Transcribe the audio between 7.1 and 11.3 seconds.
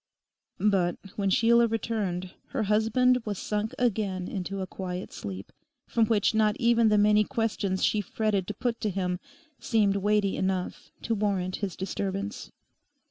questions she fretted to put to him seemed weighty enough to